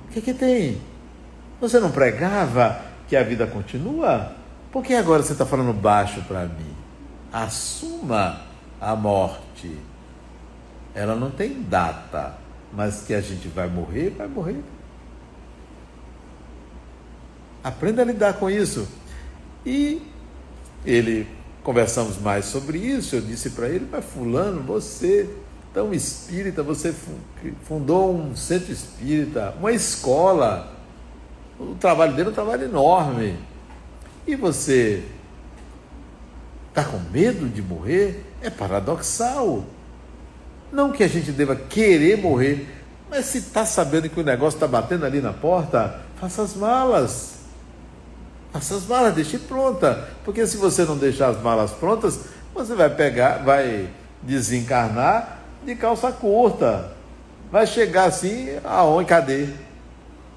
[0.07, 0.81] O que, que tem?
[1.61, 4.33] Você não pregava que a vida continua?
[4.71, 6.75] Por que agora você está falando baixo para mim?
[7.33, 8.43] Assuma
[8.81, 9.77] a morte.
[10.95, 12.35] ela não tem data,
[12.73, 14.63] mas que a gente vai morrer, vai morrer.
[17.63, 18.87] Aprenda a lidar com isso.
[19.65, 20.01] E
[20.85, 21.27] ele
[21.63, 23.17] conversamos mais sobre isso.
[23.17, 25.29] Eu disse para ele, mas fulano, você
[25.75, 26.95] tão espírita, você
[27.65, 30.76] fundou um centro espírita, uma escola.
[31.59, 33.39] O trabalho dele é um trabalho enorme.
[34.27, 35.03] E você
[36.69, 38.25] está com medo de morrer?
[38.43, 39.65] É paradoxal.
[40.71, 42.69] Não que a gente deva querer morrer,
[43.09, 47.37] mas se está sabendo que o negócio está batendo ali na porta, faça as malas.
[48.53, 50.09] Faça as malas, deixe pronta.
[50.25, 52.21] Porque se você não deixar as malas prontas,
[52.55, 53.89] você vai pegar, vai
[54.23, 56.93] desencarnar de calça curta.
[57.51, 59.09] Vai chegar assim, aonde?
[59.09, 59.49] Cadê?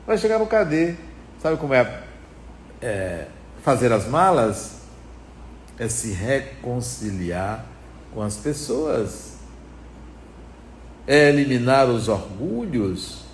[0.05, 0.95] Vai chegar no cadê?
[1.41, 2.03] Sabe como é,
[2.81, 3.27] é
[3.63, 4.79] fazer as malas?
[5.77, 7.65] É se reconciliar
[8.13, 9.37] com as pessoas.
[11.07, 13.29] É eliminar os orgulhos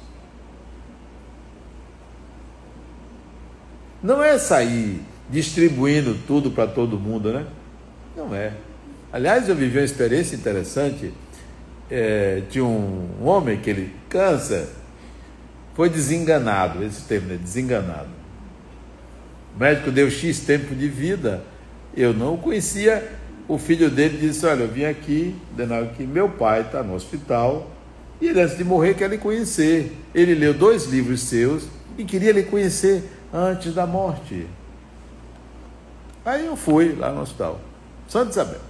[4.05, 5.01] Não é sair
[5.31, 7.43] distribuindo tudo para todo mundo, né?
[8.15, 8.53] Não é.
[9.11, 11.11] Aliás, eu vivi uma experiência interessante
[11.89, 14.69] é, de um, homem que ele cansa,
[15.75, 18.09] foi desenganado, esse termo é desenganado.
[19.55, 21.43] O médico deu X tempo de vida,
[21.95, 23.07] eu não o conhecia.
[23.47, 25.35] O filho dele disse: Olha, eu vim aqui,
[25.95, 27.69] que meu pai está no hospital
[28.19, 29.95] e ele, antes de morrer, quer lhe conhecer.
[30.13, 31.67] Ele leu dois livros seus
[31.97, 33.03] e queria lhe conhecer
[33.33, 34.47] antes da morte.
[36.25, 37.59] Aí eu fui lá no hospital,
[38.07, 38.61] Santa Isabel.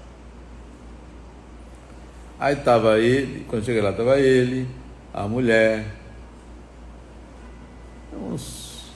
[2.38, 4.68] Aí estava ele, quando cheguei lá estava ele,
[5.14, 5.86] a mulher,
[8.18, 8.92] uns,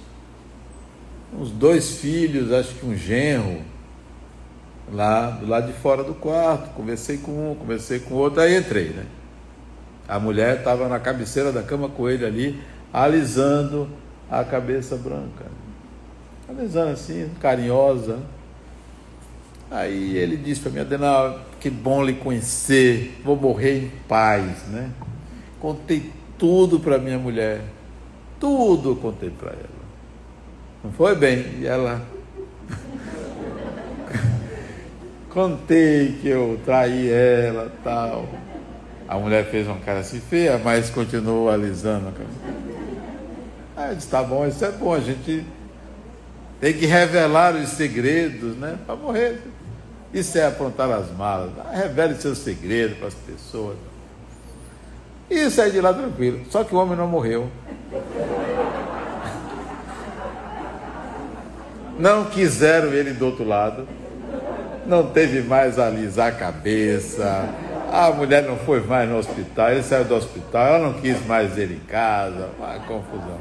[1.33, 3.61] uns dois filhos, acho que um genro,
[4.91, 6.73] lá do lado de fora do quarto.
[6.73, 9.05] Conversei com um, conversei com outro, aí entrei, né?
[10.07, 12.59] A mulher estava na cabeceira da cama com ele ali,
[12.91, 13.87] alisando
[14.29, 15.45] a cabeça branca.
[16.47, 18.19] Alisando assim, carinhosa.
[19.69, 24.89] Aí ele disse para mim, Adenal, que bom lhe conhecer, vou morrer em paz, né?
[25.59, 27.61] Contei tudo para minha mulher,
[28.39, 29.79] tudo eu contei para ela.
[30.83, 31.59] Não foi bem?
[31.59, 32.01] E ela.
[35.29, 38.27] contei que eu traí ela tal.
[39.07, 42.13] A mulher fez uma cara assim feia, mas continuou alisando.
[43.75, 45.43] Aí eu disse, tá bom, isso é bom, a gente
[46.61, 48.77] tem que revelar os segredos, né?
[48.85, 49.41] Para morrer.
[50.13, 51.51] Isso é aprontar as malas.
[51.59, 53.77] Ah, revele seus segredos para as pessoas.
[55.29, 56.41] E sair de lá tranquilo.
[56.49, 57.49] Só que o homem não morreu.
[61.97, 63.87] Não quiseram ele do outro lado.
[64.85, 67.49] Não teve mais a alisar a cabeça.
[67.91, 69.71] A mulher não foi mais no hospital.
[69.71, 70.67] Ele saiu do hospital.
[70.67, 72.49] Ela não quis mais ele em casa.
[72.57, 73.39] Uma confusão.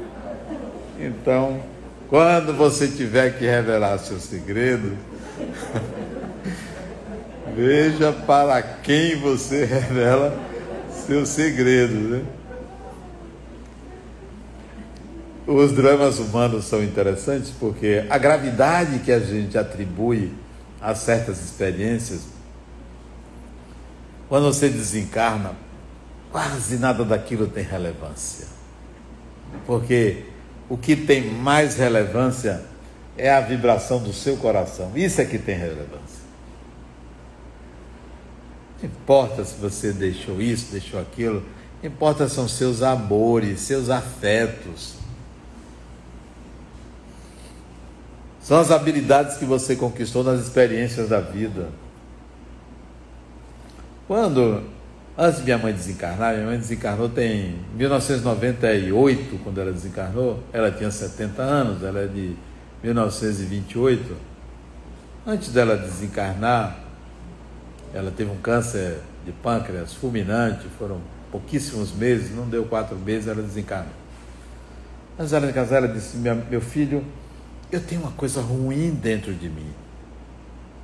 [0.99, 1.61] Então,
[2.09, 4.97] quando você tiver que revelar seu segredo,
[7.55, 10.35] veja para quem você revela
[10.89, 11.93] seu segredo.
[11.93, 12.38] Né?
[15.51, 20.31] Os dramas humanos são interessantes porque a gravidade que a gente atribui
[20.79, 22.21] a certas experiências,
[24.27, 25.55] quando você desencarna,
[26.31, 28.45] quase nada daquilo tem relevância.
[29.65, 30.25] Porque
[30.69, 32.61] o que tem mais relevância
[33.17, 34.91] é a vibração do seu coração.
[34.95, 36.19] Isso é que tem relevância.
[38.79, 41.43] Não importa se você deixou isso, deixou aquilo,
[41.83, 44.99] importa são seus amores, seus afetos.
[48.49, 51.69] São as habilidades que você conquistou nas experiências da vida.
[54.07, 54.63] Quando
[55.21, 60.89] Antes de minha mãe desencarnar, minha mãe desencarnou tem 1998, quando ela desencarnou, ela tinha
[60.89, 62.37] 70 anos, ela é de
[62.81, 64.15] 1928.
[65.27, 66.79] Antes dela desencarnar,
[67.93, 73.41] ela teve um câncer de pâncreas fulminante, foram pouquíssimos meses, não deu quatro meses, ela
[73.41, 73.91] desencarnou.
[75.19, 77.03] Antes dela desencarnar, ela disse: Meu filho,
[77.71, 79.71] eu tenho uma coisa ruim dentro de mim.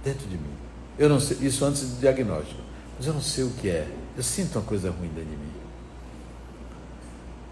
[0.04, 0.54] Dentro de mim.
[0.98, 2.62] Eu não sei, isso antes do diagnóstico,
[2.98, 3.88] mas eu não sei o que é.
[4.16, 5.52] Eu sinto uma coisa ruim dentro de mim.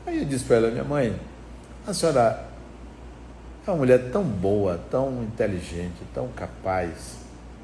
[0.05, 1.19] Aí eu disse para ela, minha mãe,
[1.86, 2.47] a senhora
[3.65, 7.17] é uma mulher tão boa, tão inteligente, tão capaz.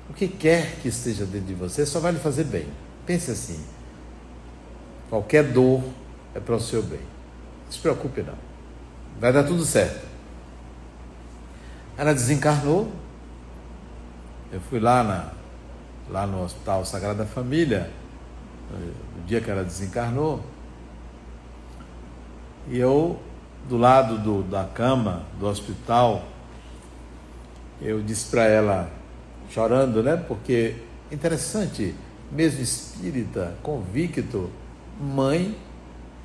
[0.10, 2.68] O que quer que esteja dentro de você só vai lhe fazer bem.
[3.06, 3.64] Pense assim.
[5.10, 5.84] Qualquer dor
[6.34, 7.00] é para o seu bem.
[7.66, 8.36] Não se preocupe não.
[9.20, 10.09] Vai dar tudo certo.
[12.00, 12.90] Ela desencarnou.
[14.54, 15.32] Eu fui lá, na,
[16.10, 17.92] lá no Hospital Sagrada Família
[18.72, 20.42] no dia que ela desencarnou.
[22.70, 23.20] E eu,
[23.68, 26.24] do lado do, da cama do hospital,
[27.82, 28.90] eu disse para ela,
[29.50, 30.16] chorando, né?
[30.16, 30.76] Porque
[31.12, 31.94] interessante,
[32.32, 34.50] mesmo espírita, convicto,
[35.02, 35.54] mãe,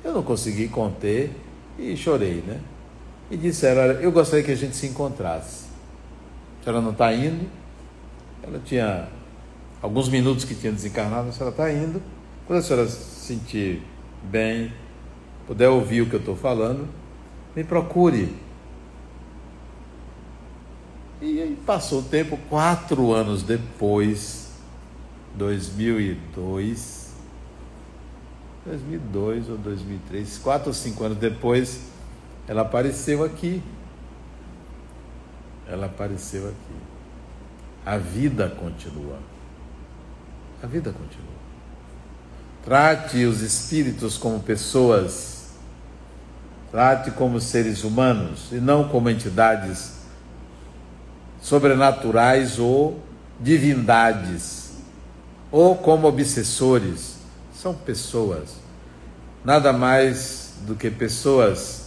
[0.05, 1.31] eu não consegui conter
[1.77, 2.61] e chorei, né?
[3.29, 5.64] E disse a ela, eu gostaria que a gente se encontrasse.
[6.65, 7.47] Senhora não está indo?
[8.41, 9.07] Ela tinha
[9.83, 12.01] alguns minutos que tinha desencarnado, a senhora está indo.
[12.47, 13.83] Quando a senhora se sentir
[14.23, 14.73] bem,
[15.45, 16.87] puder ouvir o que eu estou falando,
[17.55, 18.35] me procure.
[21.21, 24.51] E aí passou o tempo, quatro anos depois,
[25.35, 27.13] 2002,
[28.65, 31.81] 2002 ou 2003, quatro ou cinco anos depois,
[32.47, 33.61] ela apareceu aqui.
[35.67, 36.75] Ela apareceu aqui.
[37.85, 39.17] A vida continua.
[40.61, 41.35] A vida continua.
[42.63, 45.49] Trate os espíritos como pessoas.
[46.71, 49.93] Trate como seres humanos e não como entidades
[51.41, 52.99] sobrenaturais ou
[53.39, 54.71] divindades,
[55.51, 57.17] ou como obsessores.
[57.53, 58.55] São pessoas,
[59.43, 61.85] nada mais do que pessoas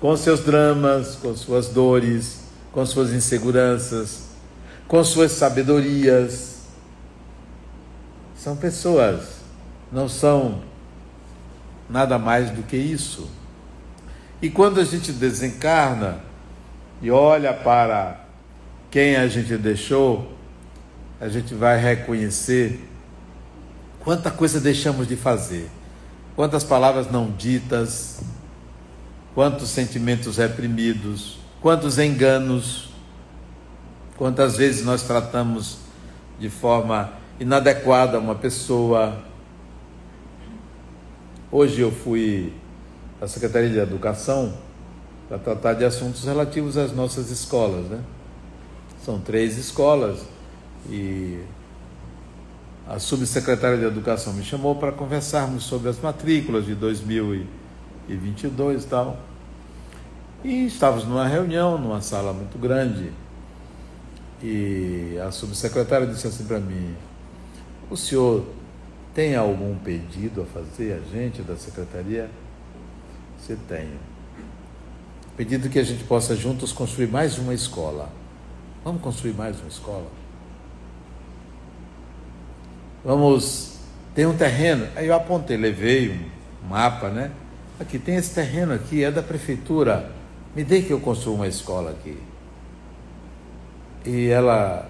[0.00, 2.40] com seus dramas, com suas dores,
[2.74, 4.24] com suas inseguranças,
[4.88, 6.64] com suas sabedorias.
[8.36, 9.36] São pessoas,
[9.92, 10.60] não são
[11.88, 13.30] nada mais do que isso.
[14.42, 16.18] E quando a gente desencarna
[17.00, 18.26] e olha para
[18.90, 20.36] quem a gente deixou,
[21.20, 22.90] a gente vai reconhecer
[24.00, 25.70] quanta coisa deixamos de fazer,
[26.34, 28.20] quantas palavras não ditas,
[29.32, 32.90] quantos sentimentos reprimidos, quantos enganos,
[34.18, 35.78] quantas vezes nós tratamos
[36.38, 37.10] de forma
[37.40, 39.16] inadequada uma pessoa.
[41.50, 42.52] Hoje eu fui
[43.18, 44.52] à Secretaria de Educação
[45.26, 48.02] para tratar de assuntos relativos às nossas escolas, né?
[49.02, 50.20] São três escolas
[50.90, 51.40] e
[52.86, 59.16] a subsecretária de Educação me chamou para conversarmos sobre as matrículas de 2022 e tal.
[60.44, 63.10] E estávamos numa reunião, numa sala muito grande,
[64.42, 66.94] e a subsecretária disse assim para mim:
[67.90, 68.44] O senhor
[69.14, 72.28] tem algum pedido a fazer, a gente da secretaria?
[73.38, 73.88] Você tem.
[75.34, 78.10] Pedido que a gente possa juntos construir mais uma escola.
[78.84, 80.06] Vamos construir mais uma escola?
[83.02, 83.78] Vamos.
[84.14, 84.86] Tem um terreno.
[84.94, 86.10] Aí eu apontei, levei
[86.62, 87.32] um mapa, né?
[87.80, 90.23] Aqui tem esse terreno aqui, é da prefeitura.
[90.54, 92.16] Me dê que eu construa uma escola aqui.
[94.06, 94.88] E ela,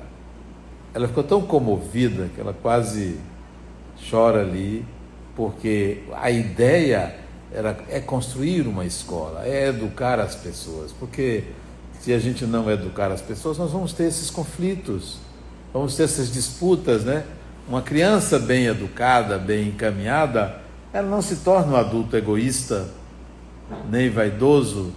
[0.93, 3.19] ela ficou tão comovida que ela quase
[4.11, 4.85] chora ali,
[5.35, 7.17] porque a ideia
[7.53, 11.45] era, é construir uma escola, é educar as pessoas, porque
[12.01, 15.19] se a gente não educar as pessoas, nós vamos ter esses conflitos,
[15.73, 17.25] vamos ter essas disputas, né?
[17.67, 20.61] Uma criança bem educada, bem encaminhada,
[20.93, 22.89] ela não se torna um adulto egoísta,
[23.89, 24.93] nem vaidoso,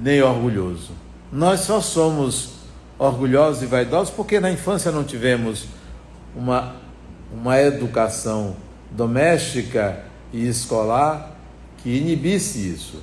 [0.00, 0.92] nem orgulhoso.
[1.32, 2.50] Nós só somos
[2.98, 5.66] orgulhosos e vaidosos porque na infância não tivemos
[6.34, 6.76] uma,
[7.32, 8.56] uma educação
[8.90, 11.36] doméstica e escolar
[11.78, 13.02] que inibisse isso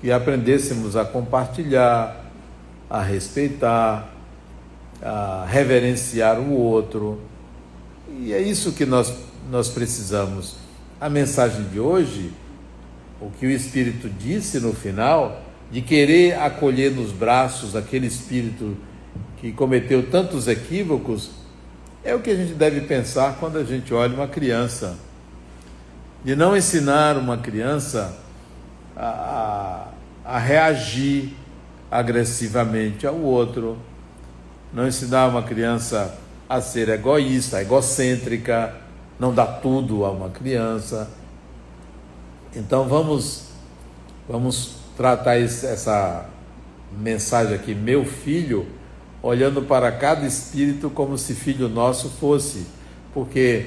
[0.00, 2.30] que aprendêssemos a compartilhar,
[2.88, 4.12] a respeitar,
[5.02, 7.20] a reverenciar o outro.
[8.20, 9.12] E é isso que nós,
[9.50, 10.56] nós precisamos.
[11.00, 12.32] A mensagem de hoje,
[13.20, 18.76] o que o Espírito disse no final, de querer acolher nos braços aquele Espírito
[19.38, 21.30] que cometeu tantos equívocos,
[22.04, 24.96] é o que a gente deve pensar quando a gente olha uma criança.
[26.24, 28.16] De não ensinar uma criança
[28.96, 29.88] a,
[30.24, 31.34] a, reagir
[31.90, 33.76] agressivamente ao outro,
[34.72, 36.16] não ensinar uma criança
[36.48, 38.74] a ser egoísta, egocêntrica,
[39.18, 41.10] não dar tudo a uma criança.
[42.54, 43.46] Então vamos
[44.28, 46.26] vamos tratar essa
[46.98, 48.66] mensagem aqui, meu filho,
[49.22, 52.66] olhando para cada espírito como se filho nosso fosse,
[53.12, 53.66] porque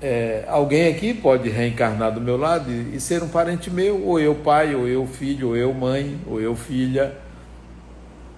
[0.00, 4.20] é, alguém aqui pode reencarnar do meu lado e, e, ser um parente meu, ou
[4.20, 7.16] eu pai, ou eu filho, ou eu mãe, ou eu filha.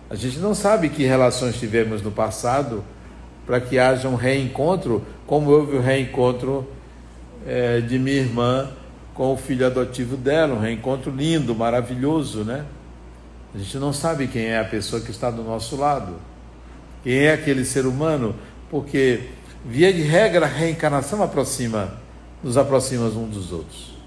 [0.08, 2.84] A gente não sabe que relações tivemos no passado
[3.44, 6.66] para que haja um reencontro, como houve o reencontro
[7.46, 8.70] é, de minha irmã
[9.16, 12.64] com o filho adotivo dela, um reencontro lindo, maravilhoso, né?
[13.54, 16.16] A gente não sabe quem é a pessoa que está do nosso lado,
[17.02, 18.34] quem é aquele ser humano,
[18.70, 19.22] porque
[19.68, 21.94] Via de regra, a reencarnação aproxima,
[22.40, 23.98] nos aproxima uns dos outros.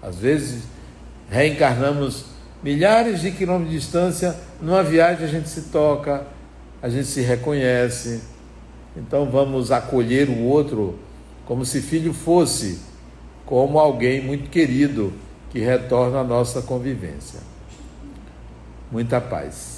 [0.00, 0.62] Às vezes,
[1.28, 2.24] reencarnamos
[2.62, 6.26] milhares de quilômetros de distância, numa viagem a gente se toca,
[6.80, 8.22] a gente se reconhece.
[8.96, 10.98] Então vamos acolher o outro
[11.44, 12.80] como se filho fosse,
[13.48, 15.10] como alguém muito querido
[15.48, 17.40] que retorna à nossa convivência.
[18.92, 19.77] Muita paz.